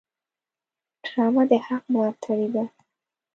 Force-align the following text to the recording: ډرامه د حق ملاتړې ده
ډرامه 1.05 1.43
د 1.49 1.51
حق 1.65 1.83
ملاتړې 1.93 2.47
ده 2.53 2.65